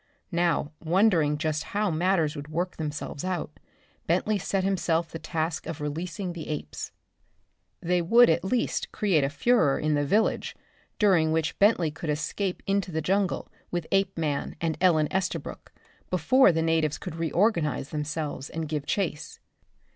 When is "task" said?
5.19-5.67